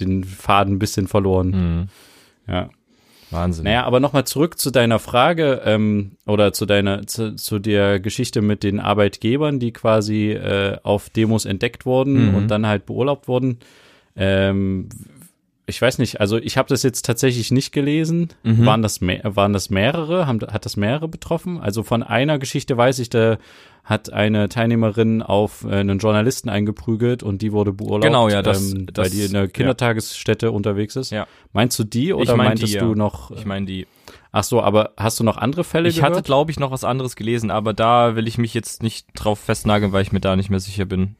[0.00, 1.48] den Faden ein bisschen verloren.
[1.50, 1.88] Mhm.
[2.52, 2.70] Ja.
[3.32, 3.64] Wahnsinn.
[3.64, 8.42] Naja, aber nochmal zurück zu deiner Frage ähm, oder zu deiner zu, zu der Geschichte
[8.42, 12.34] mit den Arbeitgebern, die quasi äh, auf Demos entdeckt wurden Mhm.
[12.34, 13.58] und dann halt beurlaubt wurden.
[14.16, 14.88] Ähm,
[15.70, 18.28] ich weiß nicht, also ich habe das jetzt tatsächlich nicht gelesen.
[18.42, 18.66] Mhm.
[18.66, 20.26] Waren das mehr, waren das mehrere?
[20.26, 21.58] Haben, hat das mehrere betroffen?
[21.60, 23.38] Also von einer Geschichte weiß ich, da
[23.82, 28.72] hat eine Teilnehmerin auf äh, einen Journalisten eingeprügelt und die wurde beurlaubt, Genau, ja, das-
[28.72, 29.50] ähm, das- weil die in einer ja.
[29.50, 31.10] Kindertagesstätte unterwegs ist.
[31.10, 31.26] Ja.
[31.54, 32.82] Meinst du die oder Ich mein meintest die, ja.
[32.84, 33.30] du noch?
[33.30, 33.86] Ich meine, die.
[34.32, 36.12] Ach so, aber hast du noch andere Fälle Ich gehört?
[36.12, 39.40] hatte, glaube ich, noch was anderes gelesen, aber da will ich mich jetzt nicht drauf
[39.40, 41.16] festnageln, weil ich mir da nicht mehr sicher bin.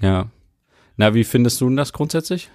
[0.00, 0.28] ja.
[0.98, 2.48] Na, wie findest du denn das grundsätzlich?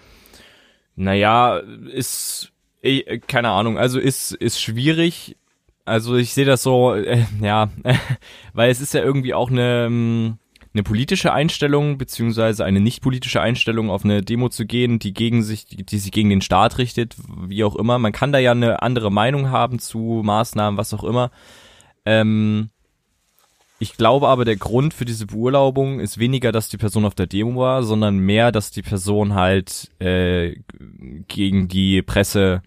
[1.01, 2.51] Naja, ist,
[2.83, 5.35] eh, keine Ahnung, also ist, ist schwierig.
[5.83, 7.71] Also ich sehe das so, äh, ja,
[8.53, 10.37] weil es ist ja irgendwie auch eine, ähm,
[10.75, 15.41] eine politische Einstellung, beziehungsweise eine nicht politische Einstellung, auf eine Demo zu gehen, die gegen
[15.41, 17.15] sich, die, die sich gegen den Staat richtet,
[17.47, 17.97] wie auch immer.
[17.97, 21.31] Man kann da ja eine andere Meinung haben zu Maßnahmen, was auch immer.
[22.05, 22.69] Ähm,
[23.81, 27.25] ich glaube aber, der Grund für diese Beurlaubung ist weniger, dass die Person auf der
[27.25, 30.55] Demo war, sondern mehr, dass die Person halt äh,
[31.27, 32.61] gegen die Presse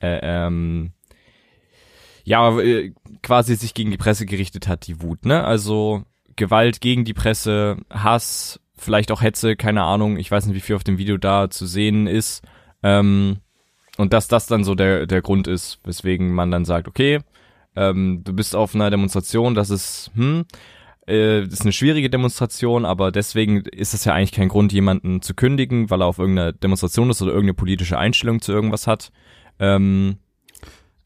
[0.00, 0.92] äh, ähm,
[2.24, 5.44] ja äh, quasi sich gegen die Presse gerichtet hat, die Wut, ne?
[5.44, 6.04] Also
[6.36, 10.76] Gewalt gegen die Presse, Hass, vielleicht auch Hetze, keine Ahnung, ich weiß nicht, wie viel
[10.76, 12.42] auf dem Video da zu sehen ist.
[12.82, 13.40] Ähm,
[13.98, 17.20] und dass das dann so der, der Grund ist, weswegen man dann sagt, okay,
[17.78, 20.44] ähm, du bist auf einer Demonstration, das ist, hm,
[21.06, 25.22] äh, das ist eine schwierige Demonstration, aber deswegen ist es ja eigentlich kein Grund, jemanden
[25.22, 29.12] zu kündigen, weil er auf irgendeiner Demonstration ist oder irgendeine politische Einstellung zu irgendwas hat.
[29.60, 30.18] Ähm,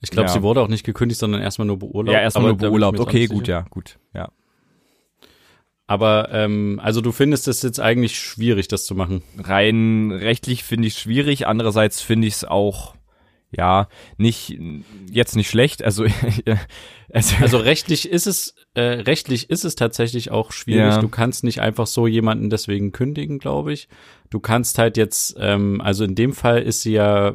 [0.00, 0.32] Ich glaube, Ja.
[0.32, 2.12] sie wurde auch nicht gekündigt, sondern erstmal nur beurlaubt.
[2.14, 2.98] ja, erstmal nur beurlaubt.
[2.98, 3.58] Okay, gut, sicher.
[3.60, 4.30] ja, gut, ja.
[5.86, 9.22] Aber ähm, also du findest es jetzt eigentlich schwierig, das zu machen.
[9.38, 12.94] rein rechtlich finde ich es schwierig, andererseits finde ich es auch
[13.52, 14.58] ja nicht
[15.10, 16.04] jetzt nicht schlecht, also
[17.12, 20.94] also, Also rechtlich ist es äh, rechtlich ist es tatsächlich auch schwierig.
[20.94, 21.00] Ja.
[21.00, 23.88] Du kannst nicht einfach so jemanden deswegen kündigen, glaube ich.
[24.30, 27.34] Du kannst halt jetzt, ähm, also in dem Fall ist sie ja,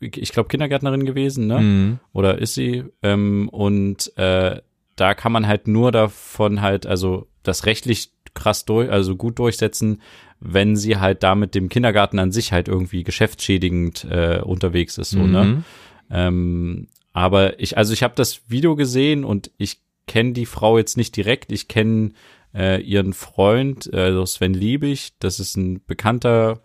[0.00, 1.58] ich glaube Kindergärtnerin gewesen, ne?
[1.60, 1.98] Mhm.
[2.12, 2.84] oder ist sie?
[3.02, 4.60] Ähm, und äh,
[4.94, 10.00] da kann man halt nur davon halt, also das rechtlich krass durch, also gut durchsetzen,
[10.40, 15.26] wenn sie halt damit dem Kindergarten an sich halt irgendwie geschäftsschädigend äh, unterwegs ist, so,
[15.26, 15.44] ne?
[15.44, 15.64] Mhm.
[16.10, 20.96] Ähm, aber ich, also ich habe das Video gesehen und ich kenne die Frau jetzt
[20.96, 21.50] nicht direkt.
[21.52, 22.12] Ich kenne
[22.54, 25.14] äh, ihren Freund, also Sven Liebig.
[25.18, 26.60] Das ist ein bekannter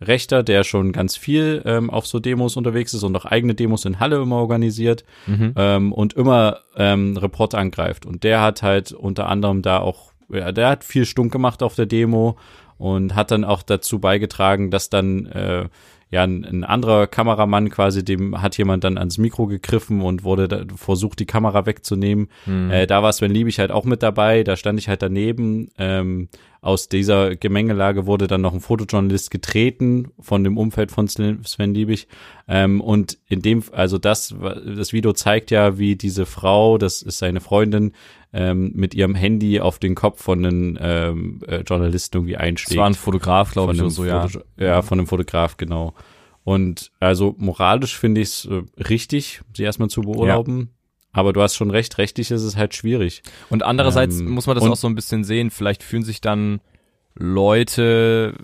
[0.00, 3.84] Rechter, der schon ganz viel ähm, auf so Demos unterwegs ist und auch eigene Demos
[3.84, 5.54] in Halle immer organisiert Mhm.
[5.56, 8.04] ähm, und immer ähm, Reporter angreift.
[8.04, 11.74] Und der hat halt unter anderem da auch, ja, der hat viel stunk gemacht auf
[11.74, 12.36] der Demo
[12.78, 15.68] und hat dann auch dazu beigetragen, dass dann äh,
[16.10, 20.48] ja ein, ein anderer Kameramann quasi, dem hat jemand dann ans Mikro gegriffen und wurde
[20.48, 22.28] da, versucht, die Kamera wegzunehmen.
[22.46, 22.70] Mhm.
[22.70, 25.68] Äh, da war Sven Liebig halt auch mit dabei, da stand ich halt daneben.
[25.76, 26.28] Ähm,
[26.60, 32.08] aus dieser Gemengelage wurde dann noch ein Fotojournalist getreten von dem Umfeld von Sven Liebig.
[32.48, 37.18] Ähm, und in dem, also das, das Video zeigt ja, wie diese Frau, das ist
[37.18, 37.92] seine Freundin,
[38.34, 42.78] ähm, mit ihrem Handy auf den Kopf von einem ähm, äh, Journalisten irgendwie Das einschlägt.
[42.80, 44.26] war ein Fotograf, glaube ich, oder so, ja.
[44.26, 45.94] Foto- ja, von einem Fotograf, genau.
[46.42, 50.70] Und also moralisch finde ich es äh, richtig, sie erstmal zu beurlauben.
[51.12, 53.22] Aber du hast schon recht, rechtlich ist es halt schwierig.
[53.48, 55.50] Und andererseits Ähm, muss man das auch so ein bisschen sehen.
[55.50, 56.60] Vielleicht fühlen sich dann
[57.14, 58.34] Leute,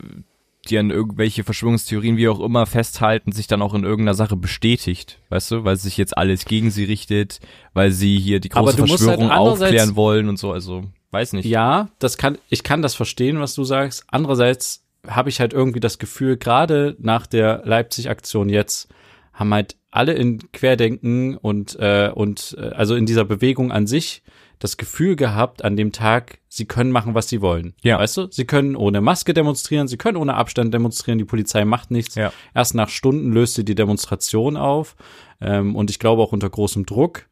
[0.70, 5.18] die an irgendwelche Verschwörungstheorien wie auch immer festhalten, sich dann auch in irgendeiner Sache bestätigt,
[5.28, 7.40] weißt du, weil sich jetzt alles gegen sie richtet,
[7.74, 11.46] weil sie hier die große halt Verschwörung andererseits- aufklären wollen und so, also weiß nicht.
[11.46, 14.04] Ja, das kann, ich kann das verstehen, was du sagst.
[14.08, 18.88] Andererseits habe ich halt irgendwie das Gefühl, gerade nach der Leipzig-Aktion jetzt,
[19.32, 24.22] haben halt alle in Querdenken und, äh, und äh, also in dieser Bewegung an sich
[24.60, 27.74] das Gefühl gehabt an dem Tag, sie können machen, was sie wollen.
[27.82, 27.98] Ja.
[27.98, 28.28] Weißt du?
[28.30, 32.14] Sie können ohne Maske demonstrieren, sie können ohne Abstand demonstrieren, die Polizei macht nichts.
[32.14, 32.32] Ja.
[32.54, 34.94] Erst nach Stunden löst sie die Demonstration auf
[35.40, 37.26] ähm, und ich glaube auch unter großem Druck.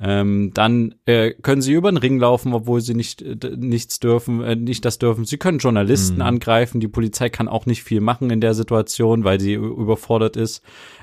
[0.00, 4.42] Ähm, dann äh, können sie über den Ring laufen, obwohl sie nicht äh, nichts dürfen,
[4.42, 5.26] äh, nicht das dürfen.
[5.26, 6.22] Sie können Journalisten Mhm.
[6.22, 6.80] angreifen.
[6.80, 10.62] Die Polizei kann auch nicht viel machen in der Situation, weil sie ü- überfordert ist.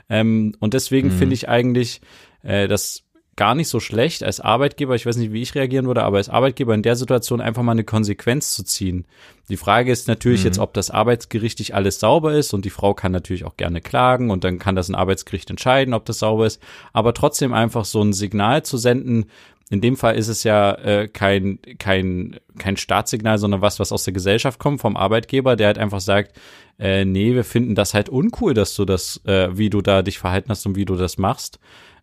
[0.09, 1.13] Ähm, und deswegen Mhm.
[1.13, 2.01] finde ich eigentlich
[2.41, 3.03] äh, das
[3.39, 4.95] gar nicht so schlecht als Arbeitgeber.
[4.95, 7.71] Ich weiß nicht, wie ich reagieren würde, aber als Arbeitgeber in der Situation einfach mal
[7.71, 9.05] eine Konsequenz zu ziehen.
[9.47, 10.47] Die Frage ist natürlich Mhm.
[10.47, 14.29] jetzt, ob das arbeitsgerichtlich alles sauber ist und die Frau kann natürlich auch gerne klagen
[14.29, 16.61] und dann kann das ein Arbeitsgericht entscheiden, ob das sauber ist.
[16.91, 19.27] Aber trotzdem einfach so ein Signal zu senden,
[19.69, 24.03] in dem Fall ist es ja äh, kein, kein, kein Staatssignal, sondern was, was aus
[24.03, 26.35] der Gesellschaft kommt, vom Arbeitgeber, der halt einfach sagt,
[26.77, 30.19] äh, nee, wir finden das halt uncool, dass du das, äh, wie du da dich
[30.19, 31.59] verhalten hast und wie du das machst.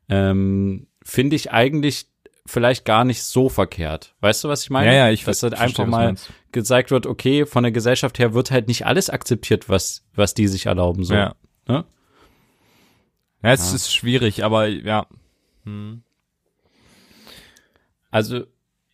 [0.09, 2.09] Ähm, Finde ich eigentlich
[2.47, 4.17] vielleicht gar nicht so verkehrt.
[4.21, 4.89] Weißt du, was ich meine?
[4.89, 6.17] Ja, ja, ich Dass halt verstehe, einfach mal
[6.51, 10.49] gezeigt wird, okay, von der Gesellschaft her wird halt nicht alles akzeptiert, was, was die
[10.49, 11.05] sich erlauben.
[11.05, 11.15] So.
[11.15, 11.35] Ja.
[11.69, 11.85] Ne?
[13.43, 13.77] Ja, es Ja.
[13.77, 15.07] ist schwierig, aber ja.
[15.65, 16.03] Hm.
[18.11, 18.45] Also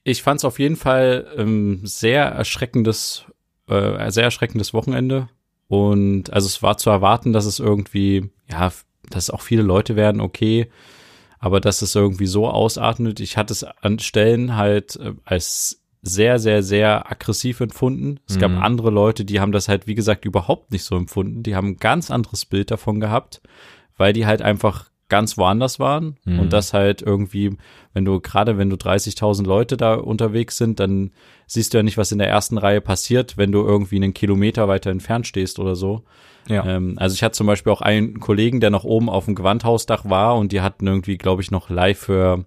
[0.04, 3.24] ich fand es auf jeden Fall ähm, sehr erschreckendes,
[3.68, 5.28] äh, sehr erschreckendes Wochenende.
[5.68, 8.70] Und also es war zu erwarten, dass es irgendwie, ja,
[9.08, 10.70] dass auch viele Leute werden, okay,
[11.42, 13.18] aber dass es irgendwie so ausatmet.
[13.18, 18.20] Ich hatte es an Stellen halt äh, als sehr, sehr, sehr aggressiv empfunden.
[18.28, 18.58] Es gab Mhm.
[18.58, 21.42] andere Leute, die haben das halt, wie gesagt, überhaupt nicht so empfunden.
[21.42, 23.42] Die haben ein ganz anderes Bild davon gehabt,
[23.96, 26.40] weil die halt einfach ganz woanders waren Mhm.
[26.40, 27.50] und das halt irgendwie,
[27.94, 31.10] wenn du gerade wenn du 30.000 Leute da unterwegs sind, dann
[31.46, 34.68] siehst du ja nicht, was in der ersten Reihe passiert, wenn du irgendwie einen Kilometer
[34.68, 36.02] weiter entfernt stehst oder so.
[36.48, 36.64] Ja.
[36.66, 40.04] Ähm, also ich hatte zum Beispiel auch einen Kollegen, der noch oben auf dem Gewandhausdach
[40.08, 42.44] war und die hatten irgendwie, glaube ich, noch live für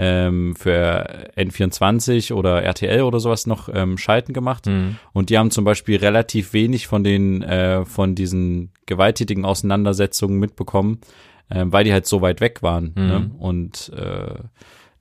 [0.00, 4.66] ähm, für N24 oder RTL oder sowas noch ähm, Schalten gemacht.
[4.66, 4.96] Mhm.
[5.12, 11.00] Und die haben zum Beispiel relativ wenig von den äh, von diesen gewalttätigen Auseinandersetzungen mitbekommen,
[11.50, 12.92] äh, weil die halt so weit weg waren.
[12.96, 13.06] Mhm.
[13.06, 13.30] Ne?
[13.38, 14.34] Und äh,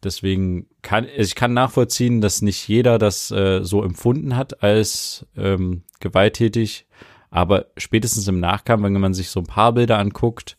[0.04, 5.84] deswegen kann ich kann nachvollziehen, dass nicht jeder das äh, so empfunden hat als ähm,
[6.00, 6.86] gewalttätig,
[7.30, 10.58] aber spätestens im Nachgang, wenn man sich so ein paar Bilder anguckt,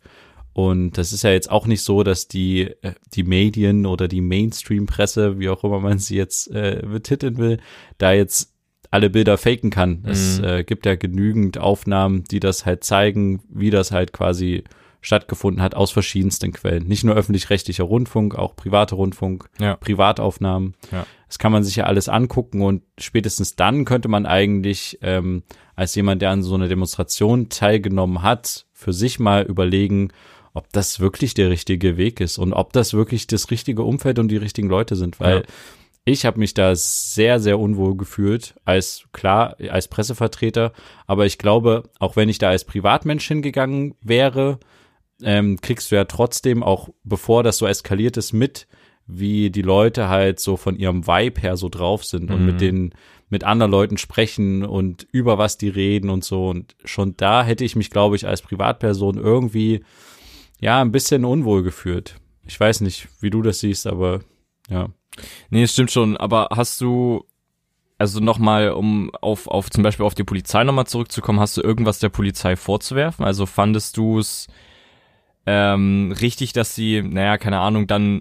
[0.54, 4.20] und das ist ja jetzt auch nicht so, dass die, äh, die Medien oder die
[4.20, 7.58] Mainstream-Presse, wie auch immer man sie jetzt äh, betiteln will,
[7.98, 8.52] da jetzt
[8.90, 10.02] alle Bilder faken kann.
[10.04, 10.44] Es Mhm.
[10.44, 14.64] äh, gibt ja genügend Aufnahmen, die das halt zeigen, wie das halt quasi
[15.00, 16.86] stattgefunden hat aus verschiedensten Quellen.
[16.86, 19.76] Nicht nur öffentlich-rechtlicher Rundfunk, auch privater Rundfunk, Ja.
[19.76, 20.74] Privataufnahmen.
[20.90, 21.06] Ja.
[21.28, 25.42] Das kann man sich ja alles angucken und spätestens dann könnte man eigentlich ähm,
[25.76, 30.08] als jemand, der an so einer Demonstration teilgenommen hat, für sich mal überlegen,
[30.54, 34.28] ob das wirklich der richtige Weg ist und ob das wirklich das richtige Umfeld und
[34.28, 35.42] die richtigen Leute sind, weil Ja.
[36.04, 40.72] ich habe mich da sehr, sehr unwohl gefühlt, als klar, als Pressevertreter,
[41.06, 44.58] aber ich glaube, auch wenn ich da als Privatmensch hingegangen wäre,
[45.22, 48.66] ähm, kriegst du ja trotzdem auch, bevor das so eskaliert ist, mit,
[49.06, 52.46] wie die Leute halt so von ihrem Vibe her so drauf sind und Mhm.
[52.46, 52.94] mit den,
[53.30, 56.48] mit anderen Leuten sprechen und über was die reden und so.
[56.48, 59.82] Und schon da hätte ich mich, glaube ich, als Privatperson irgendwie,
[60.60, 62.16] ja, ein bisschen unwohl gefühlt.
[62.46, 64.20] Ich weiß nicht, wie du das siehst, aber
[64.68, 64.88] ja.
[65.50, 67.24] Nee, es stimmt schon, aber hast du,
[67.96, 71.98] also nochmal, um auf, auf zum Beispiel auf die Polizei nochmal zurückzukommen, hast du irgendwas
[71.98, 73.24] der Polizei vorzuwerfen?
[73.24, 74.46] Also fandest du es
[75.50, 78.20] ähm, richtig, dass sie, naja, keine Ahnung, dann,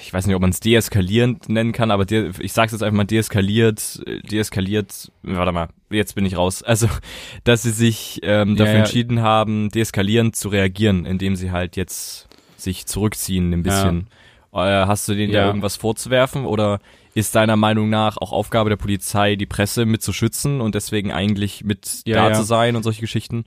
[0.00, 2.96] ich weiß nicht, ob man es deeskalierend nennen kann, aber de ich sag's jetzt einfach
[2.96, 6.64] mal deeskaliert, deeskaliert, warte mal, jetzt bin ich raus.
[6.64, 6.88] Also,
[7.44, 8.84] dass sie sich ähm, dafür Ja, ja.
[8.84, 12.26] entschieden haben, deeskalierend zu reagieren, indem sie halt jetzt
[12.56, 14.08] sich zurückziehen ein bisschen.
[14.52, 15.42] Äh, hast du denen ja.
[15.42, 15.46] Ja.
[15.46, 16.80] irgendwas vorzuwerfen oder
[17.14, 21.12] ist deiner Meinung nach auch Aufgabe der Polizei, die Presse mit zu schützen und deswegen
[21.12, 22.34] eigentlich mit Ja, da ja.
[22.34, 23.44] zu sein und solche Geschichten?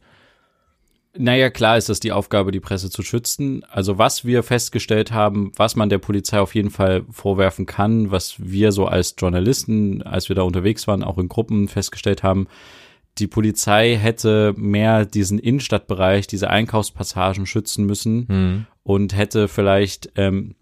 [1.21, 3.65] Naja, klar ist das die Aufgabe, die Presse zu schützen.
[3.69, 8.35] Also was wir festgestellt haben, was man der Polizei auf jeden Fall vorwerfen kann, was
[8.37, 12.47] wir so als Journalisten, als wir da unterwegs waren, auch in Gruppen festgestellt haben,
[13.17, 18.65] die Polizei hätte mehr diesen Innenstadtbereich, diese Einkaufspassagen schützen müssen Hm.
[18.83, 20.55] und hätte vielleicht, ähm,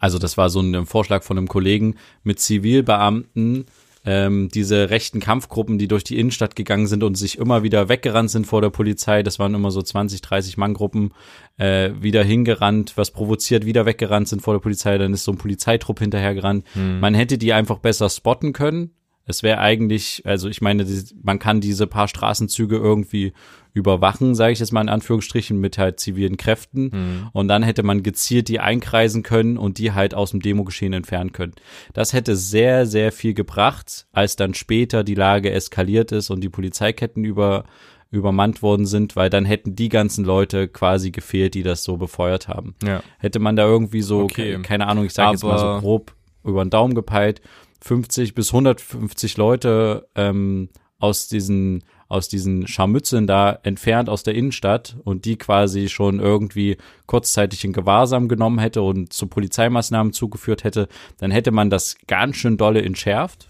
[0.00, 3.66] also das war so ein Vorschlag von einem Kollegen, mit Zivilbeamten
[4.04, 8.30] ähm, diese rechten Kampfgruppen, die durch die Innenstadt gegangen sind und sich immer wieder weggerannt
[8.30, 11.12] sind vor der Polizei, das waren immer so 20, 30 Manngruppen,
[11.56, 15.38] äh, wieder hingerannt, was provoziert, wieder weggerannt sind vor der Polizei, dann ist so ein
[15.38, 16.64] Polizeitrupp hinterhergerannt.
[17.00, 18.90] Man hätte die einfach besser spotten können,
[19.26, 20.86] Es wäre eigentlich, also ich meine,
[21.22, 23.32] man kann diese paar Straßenzüge irgendwie
[23.72, 26.90] überwachen, sage ich jetzt mal in Anführungsstrichen, mit halt zivilen Kräften.
[26.92, 27.30] Mhm.
[27.32, 31.32] Und dann hätte man gezielt die einkreisen können und die halt aus dem Demogeschehen entfernen
[31.32, 31.54] können.
[31.92, 36.48] Das hätte sehr, sehr viel gebracht, als dann später die Lage eskaliert ist und die
[36.48, 37.64] Polizeiketten über
[38.10, 42.46] übermannt worden sind, weil dann hätten die ganzen Leute quasi gefehlt, die das so befeuert
[42.46, 42.76] haben.
[42.84, 43.02] Ja.
[43.18, 44.60] Hätte man da irgendwie so, okay.
[44.62, 47.40] keine Ahnung, ich sage jetzt mal so grob über den Daumen gepeilt,
[47.84, 54.96] 50 bis 150 Leute ähm, aus diesen aus diesen Scharmützeln da entfernt aus der Innenstadt
[55.04, 60.88] und die quasi schon irgendwie kurzzeitig in Gewahrsam genommen hätte und zu Polizeimaßnahmen zugeführt hätte,
[61.18, 63.48] dann hätte man das ganz schön dolle entschärft.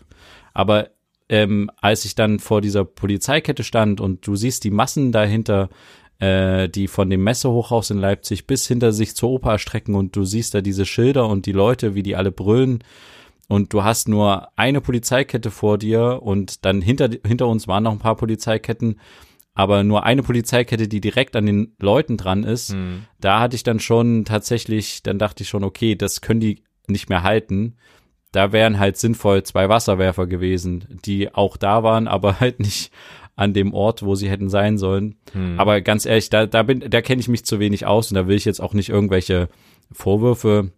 [0.54, 0.90] Aber
[1.28, 5.68] ähm, als ich dann vor dieser Polizeikette stand und du siehst die Massen dahinter,
[6.20, 10.24] äh, die von dem Messehochhaus in Leipzig bis hinter sich zur Oper strecken und du
[10.24, 12.82] siehst da diese Schilder und die Leute, wie die alle brüllen,
[13.48, 17.92] und du hast nur eine Polizeikette vor dir und dann hinter, hinter uns waren noch
[17.92, 19.00] ein paar Polizeiketten,
[19.54, 22.74] aber nur eine Polizeikette, die direkt an den Leuten dran ist.
[22.74, 23.04] Mhm.
[23.20, 27.08] Da hatte ich dann schon tatsächlich, dann dachte ich schon, okay, das können die nicht
[27.08, 27.76] mehr halten.
[28.32, 32.92] Da wären halt sinnvoll zwei Wasserwerfer gewesen, die auch da waren, aber halt nicht
[33.36, 35.16] an dem Ort, wo sie hätten sein sollen.
[35.34, 35.58] Mhm.
[35.58, 38.26] Aber ganz ehrlich, da, da bin, da kenne ich mich zu wenig aus und da
[38.26, 39.48] will ich jetzt auch nicht irgendwelche
[39.92, 40.72] Vorwürfe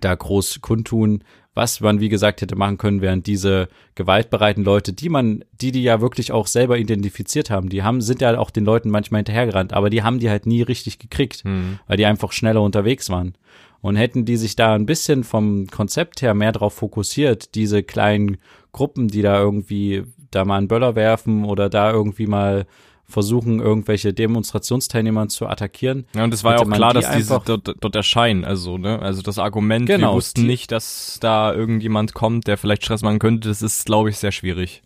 [0.00, 1.22] da groß kundtun,
[1.54, 5.84] was man, wie gesagt, hätte machen können, während diese gewaltbereiten Leute, die man, die die
[5.84, 9.72] ja wirklich auch selber identifiziert haben, die haben, sind ja auch den Leuten manchmal hinterhergerannt,
[9.72, 11.78] aber die haben die halt nie richtig gekriegt, mhm.
[11.86, 13.34] weil die einfach schneller unterwegs waren.
[13.80, 18.38] Und hätten die sich da ein bisschen vom Konzept her mehr drauf fokussiert, diese kleinen
[18.72, 22.66] Gruppen, die da irgendwie da mal einen Böller werfen oder da irgendwie mal
[23.06, 26.06] versuchen, irgendwelche Demonstrationsteilnehmer zu attackieren.
[26.14, 28.44] Ja, und es war ja auch klar, die dass diese dort, dort erscheinen.
[28.44, 32.84] Also, ne, also das Argument, genau, wir wussten nicht, dass da irgendjemand kommt, der vielleicht
[32.84, 34.82] Stress machen könnte, das ist, glaube ich, sehr schwierig.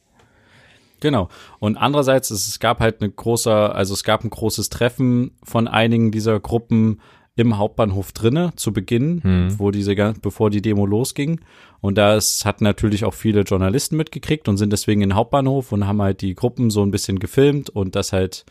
[1.01, 1.29] Genau.
[1.61, 6.11] Und andererseits, es gab halt eine große, also es gab ein großes Treffen von einigen
[6.11, 7.01] dieser Gruppen
[7.39, 9.59] im Hauptbahnhof drinne zu Beginn, hm.
[9.59, 11.41] wo diese, bevor die Demo losging.
[11.81, 15.87] Und das hat natürlich auch viele Journalisten mitgekriegt und sind deswegen in den Hauptbahnhof und
[15.87, 18.45] haben halt die Gruppen so ein bisschen gefilmt und das halt,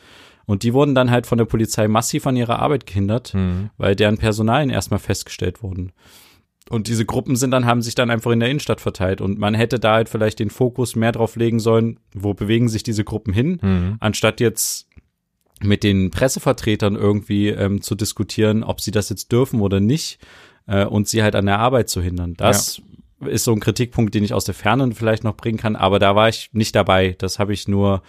[0.45, 3.69] und die wurden dann halt von der Polizei massiv an ihrer Arbeit gehindert, hm.
[3.77, 5.91] weil deren Personalien erstmal festgestellt wurden.
[6.69, 9.21] Und diese Gruppen sind dann, haben sich dann einfach in der Innenstadt verteilt.
[9.21, 12.83] Und man hätte da halt vielleicht den Fokus mehr drauf legen sollen, wo bewegen sich
[12.83, 13.97] diese Gruppen hin, mhm.
[13.99, 14.86] anstatt jetzt
[15.63, 20.19] mit den Pressevertretern irgendwie ähm, zu diskutieren, ob sie das jetzt dürfen oder nicht
[20.67, 22.35] äh, und sie halt an der Arbeit zu hindern.
[22.35, 22.81] Das
[23.21, 23.27] ja.
[23.27, 26.15] ist so ein Kritikpunkt, den ich aus der Ferne vielleicht noch bringen kann, aber da
[26.15, 27.15] war ich nicht dabei.
[27.17, 28.01] Das habe ich nur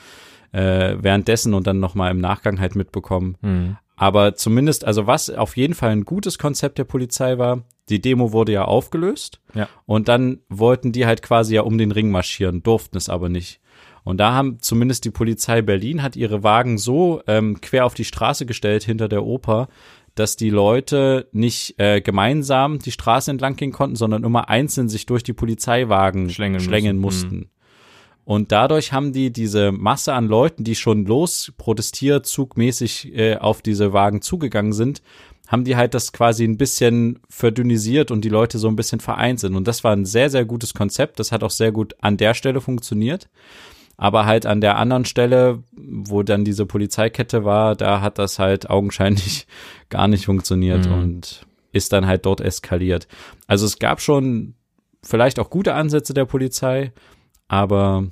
[0.52, 3.36] äh, währenddessen und dann nochmal im Nachgang halt mitbekommen.
[3.40, 3.76] Mhm.
[3.96, 8.32] Aber zumindest, also was auf jeden Fall ein gutes Konzept der Polizei war, die Demo
[8.32, 9.68] wurde ja aufgelöst ja.
[9.86, 13.60] und dann wollten die halt quasi ja um den Ring marschieren, durften es aber nicht.
[14.08, 18.06] Und da haben zumindest die Polizei Berlin hat ihre Wagen so ähm, quer auf die
[18.06, 19.68] Straße gestellt hinter der Oper,
[20.14, 25.04] dass die Leute nicht äh, gemeinsam die Straße entlang gehen konnten, sondern immer einzeln sich
[25.04, 27.36] durch die Polizeiwagen schlängeln, schlängeln mussten.
[27.36, 27.50] Mhm.
[28.24, 33.92] Und dadurch haben die diese Masse an Leuten, die schon los protestierzugmäßig äh, auf diese
[33.92, 35.02] Wagen zugegangen sind,
[35.48, 39.40] haben die halt das quasi ein bisschen verdünnisiert und die Leute so ein bisschen vereint
[39.40, 39.54] sind.
[39.54, 41.20] Und das war ein sehr, sehr gutes Konzept.
[41.20, 43.28] Das hat auch sehr gut an der Stelle funktioniert.
[44.00, 48.70] Aber halt an der anderen Stelle, wo dann diese Polizeikette war, da hat das halt
[48.70, 49.46] augenscheinlich
[49.90, 50.94] gar nicht funktioniert mhm.
[50.94, 53.08] und ist dann halt dort eskaliert.
[53.46, 54.54] Also es gab schon
[55.02, 56.92] vielleicht auch gute Ansätze der Polizei,
[57.48, 58.06] aber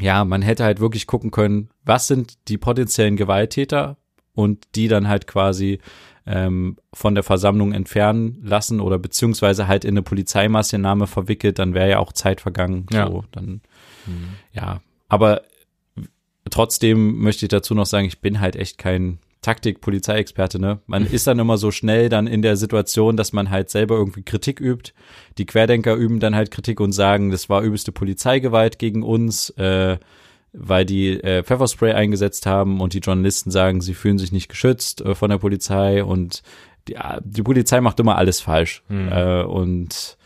[0.00, 3.98] ja, man hätte halt wirklich gucken können, was sind die potenziellen Gewalttäter
[4.34, 5.78] und die dann halt quasi
[6.26, 11.90] ähm, von der Versammlung entfernen lassen oder beziehungsweise halt in eine Polizeimaßnahme verwickelt, dann wäre
[11.90, 12.86] ja auch Zeit vergangen.
[12.90, 13.06] Ja.
[13.06, 13.60] So, dann,
[14.06, 14.34] mhm.
[14.52, 14.80] ja,
[15.12, 15.42] aber
[16.50, 20.78] trotzdem möchte ich dazu noch sagen, ich bin halt echt kein Taktik-Polizeiexperte, ne?
[20.86, 24.22] Man ist dann immer so schnell dann in der Situation, dass man halt selber irgendwie
[24.22, 24.92] Kritik übt.
[25.36, 29.98] Die Querdenker üben dann halt Kritik und sagen, das war übelste Polizeigewalt gegen uns, äh,
[30.54, 35.02] weil die äh, Pfefferspray eingesetzt haben und die Journalisten sagen, sie fühlen sich nicht geschützt
[35.02, 36.42] äh, von der Polizei und
[36.88, 38.82] die, die Polizei macht immer alles falsch.
[38.88, 39.08] Mhm.
[39.12, 40.16] Äh, und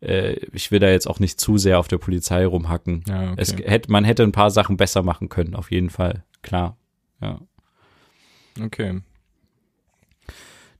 [0.00, 3.04] äh, ich will da jetzt auch nicht zu sehr auf der Polizei rumhacken.
[3.08, 3.34] Ja, okay.
[3.36, 6.24] es hätte, man hätte ein paar Sachen besser machen können, auf jeden Fall.
[6.42, 6.76] Klar.
[7.20, 7.40] Ja.
[8.62, 9.00] Okay.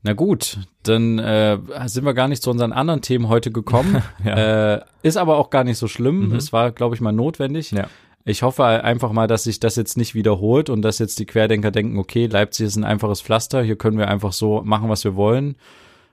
[0.03, 4.03] Na gut, dann äh, sind wir gar nicht zu unseren anderen Themen heute gekommen.
[4.25, 4.75] ja.
[4.77, 6.29] äh, ist aber auch gar nicht so schlimm.
[6.29, 6.37] Mhm.
[6.37, 7.73] Es war, glaube ich, mal notwendig.
[7.73, 7.89] Ja.
[8.25, 11.71] Ich hoffe einfach mal, dass sich das jetzt nicht wiederholt und dass jetzt die Querdenker
[11.71, 15.17] denken, okay, Leipzig ist ein einfaches Pflaster, hier können wir einfach so machen, was wir
[15.17, 15.57] wollen.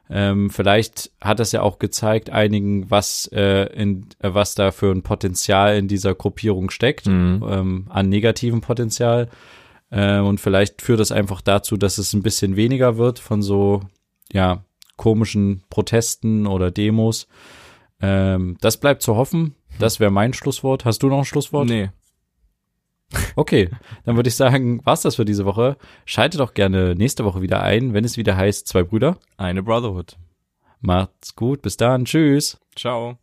[0.10, 4.92] Ähm, vielleicht hat das ja auch gezeigt einigen, was äh, in äh, was da für
[4.92, 7.44] ein Potenzial in dieser Gruppierung steckt, Mhm.
[7.50, 9.30] ähm, an negativem Potenzial.
[9.90, 13.82] Äh, und vielleicht führt das einfach dazu, dass es ein bisschen weniger wird von so
[14.32, 14.64] ja
[14.98, 17.28] komischen Protesten oder Demos.
[18.02, 19.56] Ähm, das bleibt zu hoffen.
[19.80, 20.86] Das wäre mein Schlusswort.
[20.86, 21.68] Hast du noch ein Schlusswort?
[21.68, 21.90] Nee.
[23.36, 23.70] Okay,
[24.06, 25.78] dann würde ich sagen, war's das für diese Woche.
[26.06, 29.18] Schaltet doch gerne nächste Woche wieder ein, wenn es wieder heißt, zwei Brüder.
[29.38, 30.18] Eine Brotherhood.
[30.80, 32.60] Macht's gut, bis dann, tschüss.
[32.76, 33.18] Ciao.